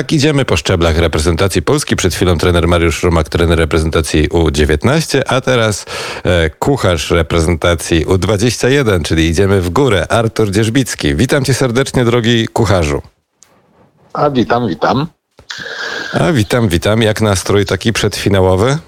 [0.00, 1.96] Tak idziemy po szczeblach reprezentacji Polski.
[1.96, 5.86] Przed chwilą trener Mariusz Rumak, trener reprezentacji U19, a teraz
[6.24, 10.06] e, kucharz reprezentacji U21, czyli idziemy w górę.
[10.12, 11.14] Artur Dzierzbicki.
[11.14, 13.02] Witam cię serdecznie, drogi kucharzu.
[14.12, 15.06] A witam, witam.
[16.20, 17.02] A witam, witam.
[17.02, 18.78] Jak nastrój taki przedfinałowy?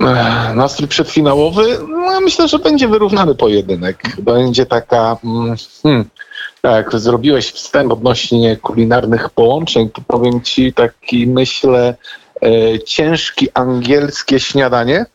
[0.00, 1.78] E, Nastrój przedfinałowy?
[1.88, 4.02] No, myślę, że będzie wyrównany pojedynek.
[4.22, 5.16] Będzie taka...
[5.24, 6.04] mm, Hmm,
[6.62, 11.94] tak, zrobiłeś wstęp odnośnie kulinarnych połączeń, to powiem ci taki, myślę,
[12.42, 15.06] e, ciężki angielskie śniadanie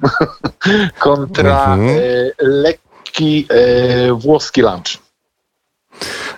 [0.99, 1.97] kontra Mhm.
[1.99, 2.01] e,
[2.39, 4.97] lekki e, włoski lunch.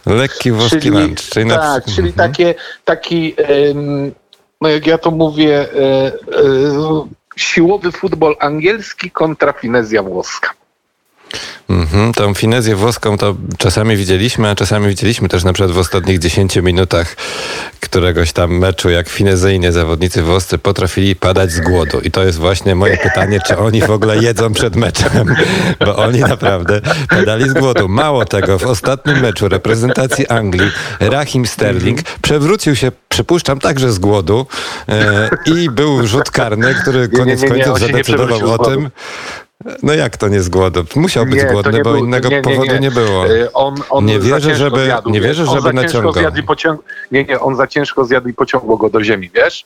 [0.05, 1.21] Lekki włoski czyli, lunch.
[1.29, 2.29] Czyli na- tak, czyli Mhm.
[2.31, 3.35] takie, taki,
[4.62, 6.12] no jak ja to mówię, e, e,
[7.35, 10.49] siłowy futbol angielski kontra finezja włoska.
[11.70, 16.20] Mhm, tą finezję włoską to czasami widzieliśmy, a czasami widzieliśmy też na przykład w ostatnich
[16.20, 17.15] 10 minutach
[17.79, 21.99] któregoś tam meczu, jak finezyjnie zawodnicy włoscy potrafili padać z głodu.
[21.99, 25.35] I to jest właśnie moje pytanie, czy oni w ogóle jedzą przed meczem,
[25.85, 27.87] bo oni naprawdę padali z głodu.
[27.87, 34.48] Mało tego, w ostatnim meczu reprezentacji Anglii Rahim Sterling przewrócił się, przypuszczam, także z głodu
[34.90, 38.59] e, i był rzut karny, który nie, koniec nie, nie, końców nie zadecydował przewrócił z
[38.59, 38.90] o tym,
[39.84, 40.84] no jak to nie z głodu?
[40.95, 42.91] Musiał być Nie, głodny, bo był- innego nie, nie, powodu nie.
[42.91, 43.25] było.
[43.27, 46.13] E, On, on Nie wierzę, żeby- zjadł, nie wierzę, żeby naciągał.
[46.13, 46.81] zjadł i pociąg...
[47.12, 49.65] Nie, nie, on za ciężko zjadł i pociągło go do ziemi, wiesz?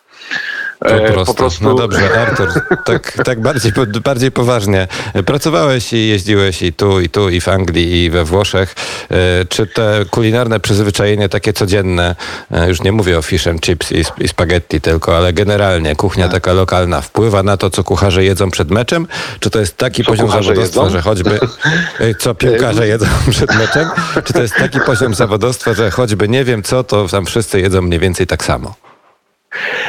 [0.80, 1.49] Po E, prostu.
[1.61, 2.47] No dobrze, Artur,
[2.85, 4.88] tak, tak bardziej, po- bardziej poważnie.
[5.25, 8.75] Pracowałeś i jeździłeś i tu, i tu, i w Anglii, i we Włoszech.
[9.11, 12.16] E, Czy te kulinarne przyzwyczajenia takie codzienne,
[12.52, 15.95] e, już nie mówię o fish and chips i, sp- i spaghetti tylko, ale generalnie
[15.95, 16.33] kuchnia Tak.
[16.33, 19.08] taka lokalna wpływa na to, co kucharze jedzą przed meczem?
[19.39, 20.89] Czy to jest taki Co poziom zawodowstwa, jedzą?
[20.91, 21.39] że choćby
[21.99, 23.89] e, co piłkarze jedzą przed meczem?
[24.23, 27.81] Czy to jest taki poziom zawodowstwa, że choćby nie wiem co, to tam wszyscy jedzą
[27.81, 28.75] mniej więcej tak samo?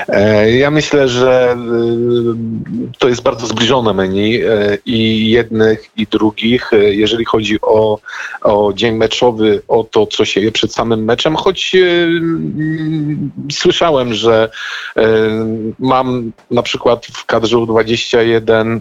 [0.08, 1.56] E, Ja myślę, że
[2.92, 7.98] y, to jest bardzo zbliżone menu e, i jednych, i drugich, e, jeżeli chodzi o,
[8.42, 14.14] o dzień meczowy, o to, co się je przed samym meczem, choć e, mm, słyszałem,
[14.14, 14.50] że
[14.97, 15.03] e,
[15.78, 18.81] mam na przykład w kadrze U21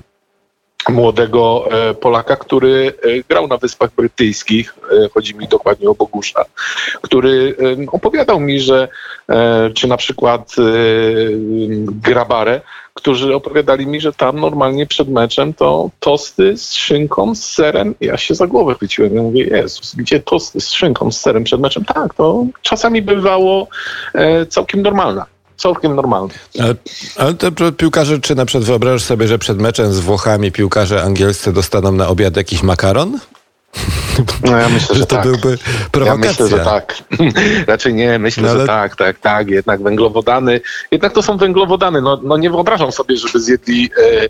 [0.89, 6.45] młodego e, Polaka, który e, grał na Wyspach Brytyjskich, e, chodzi mi dokładnie o Bogusza,
[7.01, 7.55] który
[7.91, 8.87] opowiadał mi, że
[9.73, 10.55] czy na przykład
[11.81, 12.61] Grabare,
[12.93, 17.95] którzy opowiadali mi, że tam normalnie przed meczem to tosty z szynką, z serem.
[18.01, 19.15] Ja się za głowę chwyciłem.
[19.15, 21.85] Ja mówię, Jezus, gdzie tosty z szynką, z serem przed meczem?
[21.85, 23.67] Tak, to czasami bywało
[24.49, 25.38] całkiem normalne.
[25.59, 26.33] Całkiem normalne.
[26.59, 26.75] Ale,
[27.17, 31.53] ale to piłkarze, czy na przykład wyobrażasz sobie, że przed meczem z Włochami piłkarze angielscy
[31.53, 33.19] dostaną na obiad jakiś makaron?
[34.43, 35.25] No ja myślę, Że że to tak.
[35.25, 36.29] byłby Ja prowokacja.
[36.45, 37.03] myślę, że tak.
[37.67, 39.47] Raczej nie, myślę, No ale- że tak, tak, tak.
[39.49, 40.61] Jednak węglowodany,
[40.91, 42.01] jednak to są węglowodany.
[42.01, 44.23] No, no nie wyobrażam sobie, żeby zjedli e,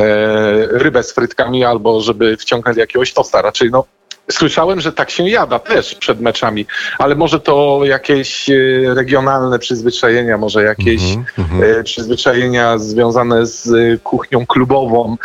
[0.00, 3.42] e, rybę z frytkami albo żeby wciągnęli jakiegoś tosta.
[3.42, 3.84] Raczej no.
[4.30, 6.66] Słyszałem, że tak się jada też przed meczami,
[6.98, 8.54] ale może to jakieś e,
[8.94, 11.80] regionalne przyzwyczajenia, może jakieś Mhm, mhm.
[11.80, 15.16] e, przyzwyczajenia związane z e, kuchnią klubową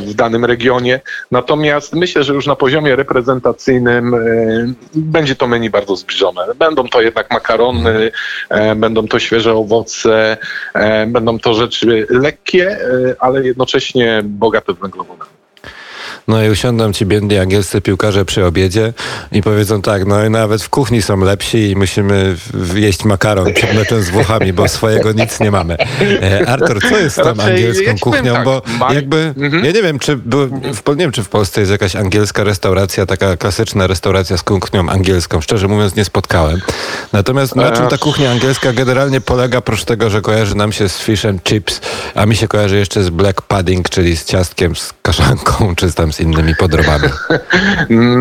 [0.00, 1.00] w danym regionie.
[1.30, 4.14] Natomiast myślę, że już na poziomie reprezentacyjnym
[4.94, 6.46] będzie to menu bardzo zbliżone.
[6.58, 8.10] Będą to jednak makarony,
[8.76, 10.36] będą to świeże owoce,
[11.06, 12.78] będą to rzeczy lekkie,
[13.18, 15.37] ale jednocześnie bogate w węglowodany.
[16.28, 18.92] No i usiądą ci biedni angielscy piłkarze przy obiedzie
[19.32, 22.36] i powiedzą tak, no i nawet w kuchni są lepsi i musimy
[22.74, 25.76] jeść makaron przed meczem z Włochami, bo swojego nic nie mamy.
[26.22, 28.34] E, Artur, co jest z tą angielską kuchnią?
[28.34, 29.64] tak, Bo jakby, Mhm.
[29.64, 30.18] ja nie wiem, czy
[30.88, 35.40] nie wiem, czy w Polsce jest jakaś angielska restauracja, taka klasyczna restauracja z kuchnią angielską.
[35.40, 36.60] Szczerze mówiąc, nie spotkałem.
[37.12, 40.98] Natomiast na czym ta kuchnia angielska generalnie polega, oprócz tego, że kojarzy nam się z
[40.98, 41.80] fish and chips,
[42.14, 46.12] a mi się kojarzy jeszcze z black pudding, czyli z ciastkiem, z kaszanką, czy tam
[46.12, 47.08] z innymi podrobami.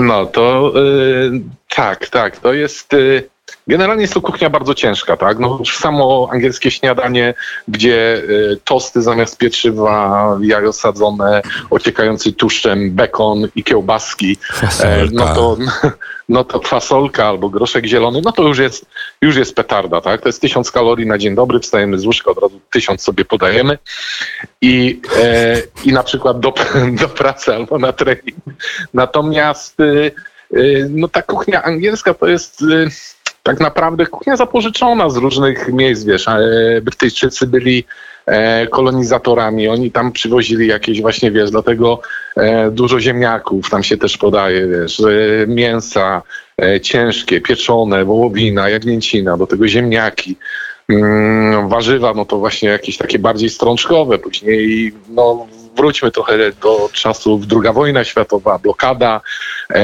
[0.09, 1.41] No to y,
[1.75, 2.93] tak, tak, to jest.
[2.93, 3.29] Y,
[3.67, 5.39] Generalnie jest to kuchnia bardzo ciężka, tak?
[5.39, 7.33] No już samo angielskie śniadanie,
[7.67, 14.37] gdzie y, tosty zamiast pieczywa, jajo sadzone, ociekający tłuszczem, bekon i kiełbaski,
[14.83, 15.57] e, no to,
[16.29, 18.85] no to fasolka albo groszek zielony, no to już jest,
[19.21, 20.21] już jest petarda, tak?
[20.21, 23.77] To jest tysiąc kalorii na dzień dobry, wstajemy z łóżka, od razu tysiąc sobie podajemy
[24.61, 26.53] i, e, i na przykład do,
[27.01, 28.37] do pracy albo na trening.
[28.93, 30.11] Natomiast y,
[30.53, 32.89] y, no ta kuchnia angielska to jest y,
[33.47, 36.39] tak naprawdę kuchnia zapożyczona z różnych miejsc, wiesz, e,
[36.81, 37.83] Brytyjczycy byli
[38.25, 42.01] e, kolonizatorami, oni tam przywozili jakieś właśnie, wiesz, dlatego
[42.37, 45.01] e, dużo ziemniaków tam się też podaje, wiesz,
[45.47, 46.21] mięsa
[46.81, 50.35] ciężkie, pieczone, wołowina, jagnięcina, do tego ziemniaki.
[50.89, 54.17] mm, warzywa, no to właśnie jakieś takie bardziej strączkowe.
[54.19, 59.21] Później, no wróćmy trochę do czasów II wojna światowa, blokada,
[59.69, 59.83] e,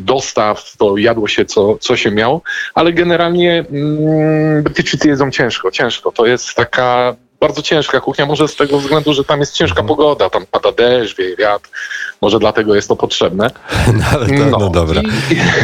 [0.00, 2.42] dostaw, to jadło się co, co się miało,
[2.74, 6.12] ale generalnie mm, Brytyjczycy jedzą ciężko, ciężko.
[6.12, 10.30] To jest taka bardzo ciężka kuchnia, może z tego względu, że tam jest ciężka pogoda,
[10.30, 11.70] tam pada deszcz, wieje wiatr,
[12.20, 13.50] może dlatego jest to potrzebne.
[13.98, 14.58] No, ale to, no.
[14.58, 14.70] No.
[14.70, 15.02] dobra,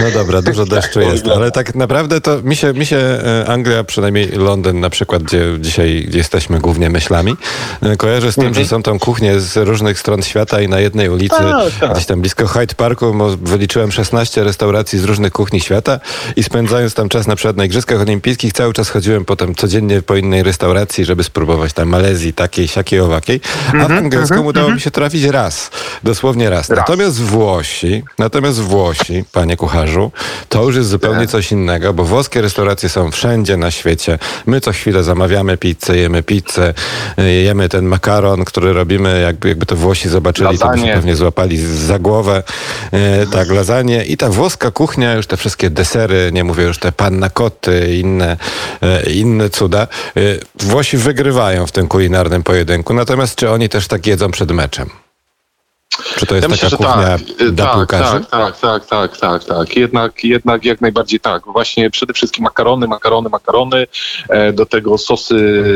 [0.05, 3.85] no dobra, dużo deszczu jest, ale tak naprawdę to mi się, mi się e, Anglia,
[3.85, 7.37] przynajmniej Londyn na przykład, gdzie dzisiaj gdzie jesteśmy głównie myślami,
[7.83, 11.09] e, kojarzy z tym, że są tam kuchnie z różnych stron świata i na jednej
[11.09, 11.93] ulicy, Tak, tak.
[11.93, 16.01] gdzieś tam blisko Hyde Parku, wyliczyłem 16 restauracji z różnych kuchni świata
[16.37, 20.17] i spędzając tam czas na przykład na Igrzyskach Olimpijskich, cały czas chodziłem potem codziennie po
[20.17, 23.41] innej restauracji, żeby spróbować tam Malezji, takiej, siakiej, owakiej,
[23.83, 25.71] a w angielską udało mi się trafić raz,
[26.03, 26.69] dosłownie raz.
[26.69, 30.13] Natomiast Włosi, natomiast Włosi, panie kucharzu,
[30.49, 31.31] to już jest zupełnie Tak.
[31.31, 34.19] coś innego, bo włoskie restauracje są wszędzie na świecie.
[34.47, 36.75] My co chwilę zamawiamy pizzę, jemy pizzę,
[37.19, 41.17] y, jemy ten makaron, który robimy, jakby, jakby to Włosi zobaczyli, to by się pewnie
[41.17, 42.43] złapali za głowę.
[42.93, 44.05] E, tak, lasagne.
[44.05, 48.01] I ta włoska kuchnia, już te wszystkie desery, nie mówię już te panna coty i
[48.01, 48.37] inne,
[48.83, 49.87] e, inne cuda.
[50.61, 54.91] Włosi wygrywają w tym kulinarnym pojedynku, natomiast czy oni też tak jedzą przed meczem?
[56.17, 57.41] Czy to jest Ja taka myślę, kuchnia tak.
[57.41, 58.21] Y, dla tak, piłkarzy?
[58.21, 59.77] tak, tak, tak, tak, tak, tak.
[59.77, 61.43] Jednak, jednak jak najbardziej tak.
[61.47, 63.87] Właśnie przede wszystkim makarony, makarony, makarony.
[64.29, 65.35] E, do tego sosy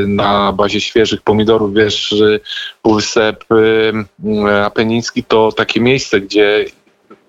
[0.08, 2.40] na bazie świeżych pomidorów, wiesz, y,
[2.82, 6.64] Półwysep y, Apeniński to takie miejsce, gdzie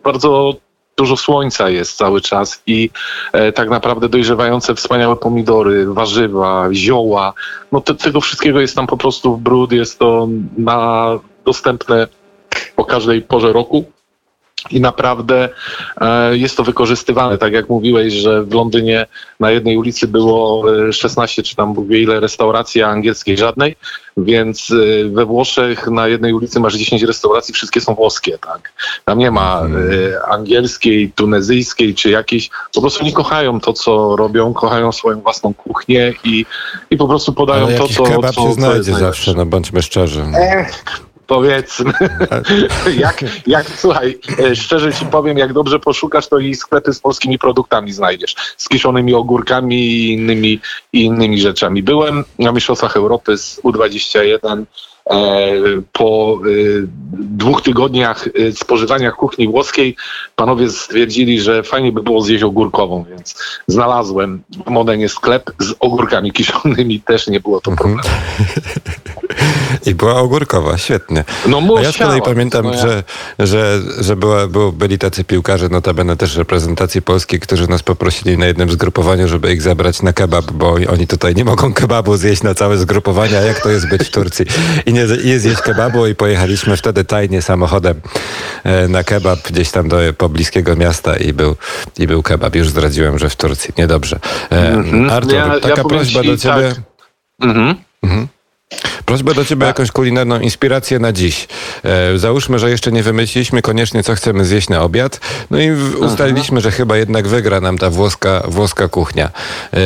[0.04, 0.56] bardzo
[0.98, 2.90] dużo słońca jest cały czas i
[3.34, 7.34] e, tak naprawdę dojrzewające wspaniałe pomidory, warzywa, zioła,
[7.72, 10.28] no te, tego wszystkiego jest tam po prostu w brud, jest to
[10.58, 11.10] na,
[11.46, 12.08] dostępne
[12.76, 13.86] po każdej porze roku.
[14.72, 15.50] I naprawdę
[16.02, 17.38] e, jest to wykorzystywane.
[17.38, 19.06] Tak jak mówiłeś, że w Londynie
[19.40, 23.76] na jednej ulicy było e, 16 czy tam Bóg wie ile restauracji, a angielskiej żadnej,
[24.18, 28.74] więc e, we Włoszech na jednej ulicy masz 10 restauracji, wszystkie są włoskie, tak.
[29.06, 32.50] Tam nie ma e, angielskiej, tunezyjskiej czy jakiejś.
[32.74, 36.46] Po prostu oni kochają to, co robią, kochają swoją własną kuchnię i,
[36.90, 39.82] i po prostu podają Ale to, co, kebab co, się co znajdzie zawsze, no bądźmy
[39.82, 40.24] szczerzy.
[41.28, 41.94] Powiedzmy.
[42.98, 47.40] jak, jak, słuchaj, e, szczerze ci powiem, jak dobrze poszukasz, to i sklepy z polskimi
[47.40, 48.36] produktami znajdziesz.
[48.58, 50.60] Z kiszonymi ogórkami i innymi,
[50.94, 51.84] i innymi rzeczami.
[51.84, 54.64] Byłem na Mistrzostwach Europy z U21
[55.10, 55.16] e,
[55.92, 59.96] po e, dwóch tygodniach e, spożywania kuchni włoskiej
[60.36, 63.36] panowie stwierdzili, że fajnie by było zjeść ogórkową, więc
[63.68, 68.10] znalazłem w Modenie sklep z ogórkami kiszonymi, też nie było to problemu.
[69.86, 71.24] I była ogórkowa, świetnie.
[71.48, 73.04] No A ja z kolei pamiętam, No ja- że,
[73.40, 78.46] że, że była, było, byli tacy piłkarze, notabene też reprezentacji polskiej, którzy nas poprosili na
[78.46, 82.56] jednym zgrupowaniu, żeby ich zabrać na kebab, bo oni tutaj nie mogą kebabu zjeść na
[82.56, 84.46] całe zgrupowanie, a jak to jest być w Turcji
[84.86, 88.02] i nie, nie zjeść kebabu i pojechaliśmy wtedy tajnie samochodem
[88.64, 91.56] e, na kebab gdzieś tam do pobliskiego miasta i był,
[92.00, 92.56] i był kebab.
[92.56, 93.74] Już zdradziłem, że w Turcji.
[93.78, 94.20] Niedobrze.
[94.52, 95.10] E, Mhm.
[95.10, 96.74] Artur, Ja- ja taka powiem prośba do ciebie.
[96.76, 96.82] tak.
[98.04, 98.28] Mhm.
[99.06, 101.48] Prośba do Ciebie o jakąś kulinarną inspirację na dziś.
[101.84, 105.20] E, załóżmy, że jeszcze nie wymyśliliśmy koniecznie, co chcemy zjeść na obiad.
[105.52, 109.30] No i w- ustaliliśmy, że chyba jednak wygra nam ta włoska, włoska kuchnia.
[109.74, 109.80] E,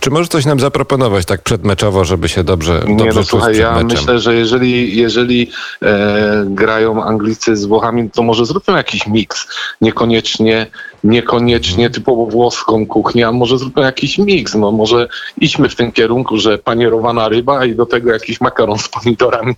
[0.00, 3.70] czy możesz coś nam zaproponować tak przedmeczowo, żeby się dobrze, Nie, dobrze no słuchaj, ja
[3.72, 3.86] meczem?
[3.98, 5.50] myślę, że jeżeli, jeżeli
[5.82, 9.46] e, grają Anglicy z Włochami, to może zróbmy jakiś miks.
[9.80, 10.66] Niekoniecznie,
[11.04, 14.54] niekoniecznie typowo włoską kuchnię, a może zróbmy jakiś miks.
[14.54, 15.08] No może
[15.40, 19.54] idźmy w tym kierunku, że panierowana ryba i do tego jakiś makaron z pomidorami,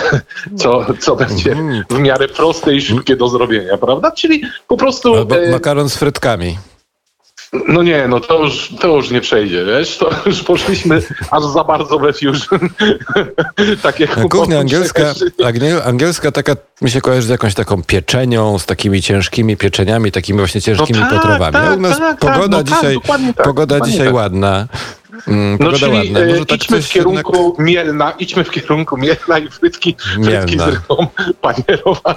[0.60, 1.84] co, co będzie Mhm.
[1.90, 4.10] w miarę proste i szybkie do zrobienia, prawda?
[4.10, 5.14] Czyli po prostu...
[5.14, 6.58] Albo e, makaron z frytkami.
[7.68, 9.96] No nie, no to już, to już nie przejdzie, wiesz?
[9.98, 12.60] To już poszliśmy aż za bardzo we fusion.
[13.82, 15.14] Takie Kuchnia kłopoty angielska,
[15.84, 20.60] angielska taka mi się kojarzy z jakąś taką pieczenią, z takimi ciężkimi pieczeniami, takimi właśnie
[20.60, 21.52] ciężkimi tak, potrawami.
[21.52, 22.98] tak, u nas tak, tak, pogoda no tak, dzisiaj,
[23.36, 24.66] tak, pogoda dzisiaj ładna.
[25.28, 26.20] Mm, No pogoda czyli ładna.
[26.20, 29.96] e, Może tak idźmy w coś jednak- kierunku Mielna, idźmy w kierunku Mielna i frytki,
[30.24, 31.06] frytki z rybą
[31.42, 32.16] panierowane.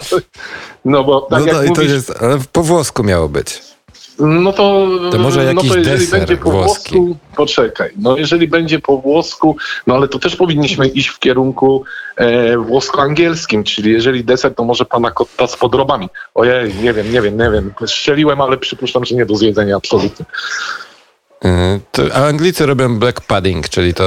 [0.86, 3.73] No bo tak No jak i to mówisz, jest, ale po włosku miało być.
[4.20, 6.96] No to, To może no jakiś to jeżeli deser będzie po włoski.
[6.96, 11.84] włosku, poczekaj, no jeżeli będzie po włosku, no ale to też powinniśmy iść w kierunku
[12.17, 16.10] e, włosko-angielskim, czyli jeżeli deser, to może pana kotta z podrobami.
[16.36, 20.25] Ojej, nie wiem, nie wiem, nie wiem, strzeliłem, ale przypuszczam, że nie do zjedzenia absolutnie.
[21.43, 21.50] Yy,
[21.91, 24.03] To, a Anglicy robią black pudding, czyli to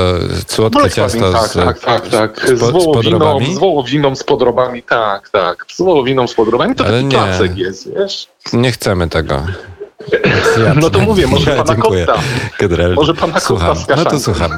[0.47, 2.41] słodkie Black ciasto pudding, tak, z, tak, tak, tak.
[2.49, 3.55] z, Z, po- z wołowiną, podrobami.
[3.55, 5.65] z wołowiną, z podrobami, tak, tak.
[5.69, 7.63] Z wołowiną, z podrobami, to Ale taki nie.
[7.63, 8.29] jest, wiesz?
[8.53, 9.43] Nie chcemy tego.
[10.81, 12.07] No to mówię, może pana dziękuję.
[12.07, 12.95] Kotta.
[12.95, 13.77] Może pana Kotta słucham.
[13.77, 14.51] z No to słucham.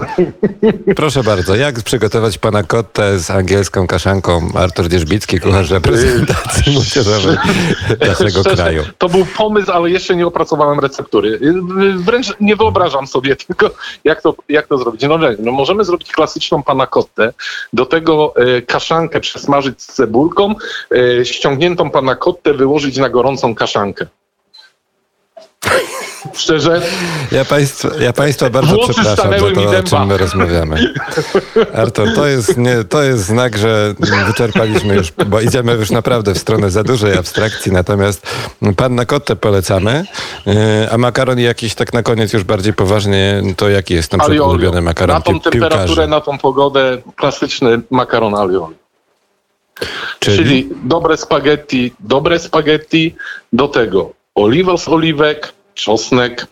[0.97, 4.49] Proszę bardzo, jak przygotować pana kottę z angielską kaszanką?
[4.55, 7.37] Artur Dzierzbicki, kucharz reprezentacji młodzieżowej
[8.01, 8.83] naszego Szczerze, kraju.
[8.99, 11.41] To był pomysł, ale jeszcze nie opracowałem receptury.
[11.97, 13.71] Wręcz nie wyobrażam sobie tylko,
[14.05, 15.03] jak to, jak to zrobić.
[15.03, 17.33] No, nie, no możemy zrobić klasyczną panakottę,
[17.73, 20.55] do tego e, kaszankę przesmażyć z cebulką,
[21.21, 24.07] e, ściągniętą panakottę wyłożyć na gorącą kaszankę.
[26.35, 26.83] Szczerze,
[27.33, 30.95] Ja państwa, ja państwa bardzo Włosy przepraszam za to, o czym my rozmawiamy.
[31.75, 33.95] Artur, to jest, nie, to jest znak, że
[34.27, 38.27] wyczerpaliśmy już, bo idziemy już naprawdę w stronę za dużej abstrakcji, natomiast
[38.77, 40.05] pan na kotę polecamy,
[40.47, 40.55] yy,
[40.91, 45.17] a makaron jakiś tak na koniec już bardziej poważnie, to jaki jest alio, ulubiony makaron
[45.17, 46.09] Na tą temperaturę, piłkarzy?
[46.09, 48.65] na tą pogodę, klasyczny makaron alio.
[48.65, 48.71] olio.
[50.19, 50.37] Czyli?
[50.39, 53.15] Czyli dobre spaghetti, dobre spaghetti,
[53.53, 56.47] do tego oliwa z oliwek, czosnek,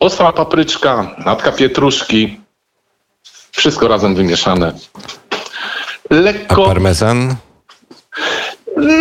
[0.00, 2.40] ostra papryczka, natka pietruszki,
[3.50, 4.72] wszystko razem wymieszane.
[6.10, 7.36] A Lekko, parmezan?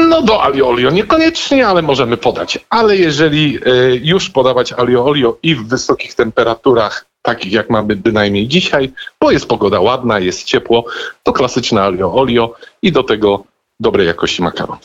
[0.10, 2.60] no do alio olio niekoniecznie, ale możemy podać.
[2.70, 8.48] Ale jeżeli y, już podawać alio olio i w wysokich temperaturach, takich jak mamy bynajmniej
[8.48, 10.86] dzisiaj, bo jest pogoda ładna, jest ciepło,
[11.24, 13.44] to klasyczne alio olio i do tego
[13.80, 14.78] dobrej jakości makaron.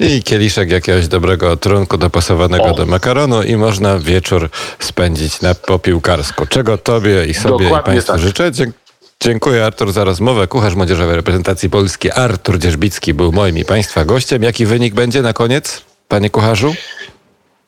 [0.00, 2.74] I kieliszek jakiegoś dobrego trunku dopasowanego O.
[2.74, 6.46] do makaronu i można wieczór spędzić na popiłkarsku.
[6.46, 8.20] Czego tobie i sobie Dokładnie i Państwu tak.
[8.20, 8.50] życzę.
[9.20, 10.46] Dziękuję Artur za rozmowę.
[10.46, 14.42] Kucharz Młodzieżowej Reprezentacji Polski Artur Dzierzbicki był moim i Państwa gościem.
[14.42, 16.74] Jaki wynik będzie na koniec, panie kucharzu?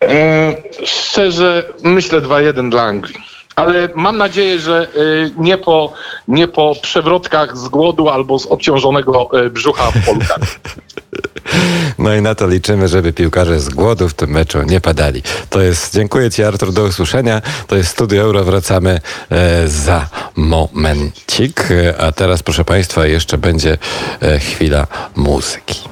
[0.03, 3.17] E, szczerze, myślę 2-1 dla Anglii.
[3.57, 5.93] Ale mam nadzieję, że e, nie po,
[6.29, 10.49] nie po przewrotkach z głodu albo z obciążonego e, brzucha w polu karnym.
[12.03, 15.23] No i na to liczymy, żeby piłkarze z głodu w tym meczu nie padali.
[15.51, 17.43] To jest, dziękuję Ci Artur, do usłyszenia.
[17.67, 21.71] To jest Studio Euro, wracamy e, za momencik.
[21.71, 23.79] E, A teraz proszę Państwa jeszcze będzie
[24.21, 25.92] e, chwila muzyki.